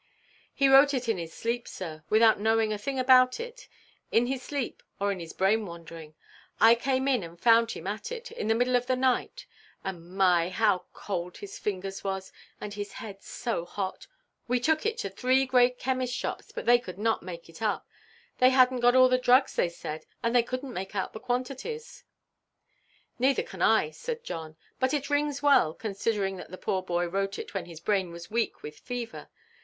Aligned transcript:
"He 0.51 0.67
wrote 0.67 0.95
it 0.95 1.07
in 1.07 1.19
his 1.19 1.31
sleep, 1.31 1.67
sir, 1.67 2.03
without 2.09 2.39
knowing 2.39 2.73
a 2.73 2.79
thing 2.79 2.97
about 2.97 3.39
it; 3.39 3.67
in 4.11 4.25
his 4.25 4.41
sleep, 4.41 4.81
or 4.99 5.11
in 5.11 5.19
his 5.19 5.31
brain–wandering; 5.31 6.15
I 6.59 6.73
came 6.73 7.07
in 7.07 7.21
and 7.21 7.39
found 7.39 7.69
him 7.73 7.85
at 7.85 8.11
it, 8.11 8.31
in 8.31 8.47
the 8.47 8.55
middle 8.55 8.75
of 8.75 8.87
the 8.87 8.95
night; 8.95 9.45
and 9.83 10.17
my, 10.17 10.49
how 10.49 10.85
cold 10.91 11.37
his 11.37 11.59
fingers 11.59 12.03
was, 12.03 12.33
and 12.59 12.73
his 12.73 12.93
head 12.93 13.21
so 13.21 13.63
hot! 13.63 14.07
We 14.47 14.59
took 14.59 14.87
it 14.87 14.97
to 14.97 15.09
three 15.11 15.45
great 15.45 15.77
chemists' 15.77 16.15
shops, 16.17 16.51
but 16.51 16.65
they 16.65 16.79
could 16.79 16.97
not 16.97 17.21
make 17.21 17.47
it 17.47 17.61
up. 17.61 17.87
They 18.39 18.49
hadnʼt 18.49 18.81
got 18.81 18.95
all 18.95 19.07
the 19.07 19.19
drugs, 19.19 19.53
they 19.55 19.69
said, 19.69 20.07
and 20.23 20.35
they 20.35 20.41
couldnʼt 20.41 20.73
make 20.73 20.95
out 20.95 21.13
the 21.13 21.19
quantities." 21.19 22.05
"Neither 23.19 23.43
can 23.43 23.61
I," 23.61 23.91
said 23.91 24.23
John; 24.23 24.55
"but 24.79 24.95
it 24.95 25.11
rings 25.11 25.43
well, 25.43 25.75
considering 25.75 26.37
that 26.37 26.49
the 26.49 26.57
poor 26.57 26.81
boy 26.81 27.05
wrote 27.05 27.37
it 27.37 27.53
when 27.53 27.65
his 27.65 27.79
brain 27.79 28.11
was 28.11 28.31
weak 28.31 28.63
with 28.63 28.79
fever. 28.79 29.29